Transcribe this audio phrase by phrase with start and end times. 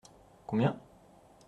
[0.47, 0.75] Combien?